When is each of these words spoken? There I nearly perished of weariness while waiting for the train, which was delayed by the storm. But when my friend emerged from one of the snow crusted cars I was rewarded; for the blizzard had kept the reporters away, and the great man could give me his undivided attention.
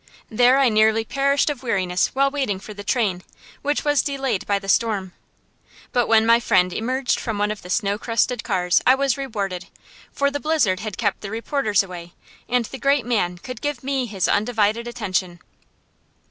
There 0.31 0.57
I 0.57 0.69
nearly 0.69 1.05
perished 1.05 1.51
of 1.51 1.61
weariness 1.61 2.07
while 2.15 2.31
waiting 2.31 2.59
for 2.59 2.73
the 2.73 2.83
train, 2.83 3.21
which 3.61 3.85
was 3.85 4.01
delayed 4.01 4.47
by 4.47 4.57
the 4.57 4.67
storm. 4.67 5.13
But 5.91 6.07
when 6.07 6.25
my 6.25 6.39
friend 6.39 6.73
emerged 6.73 7.19
from 7.19 7.37
one 7.37 7.51
of 7.51 7.61
the 7.61 7.69
snow 7.69 7.99
crusted 7.99 8.43
cars 8.43 8.81
I 8.87 8.95
was 8.95 9.15
rewarded; 9.15 9.67
for 10.11 10.31
the 10.31 10.39
blizzard 10.39 10.79
had 10.79 10.97
kept 10.97 11.21
the 11.21 11.29
reporters 11.29 11.83
away, 11.83 12.13
and 12.49 12.65
the 12.65 12.79
great 12.79 13.05
man 13.05 13.37
could 13.37 13.61
give 13.61 13.83
me 13.83 14.07
his 14.07 14.27
undivided 14.27 14.87
attention. 14.87 15.39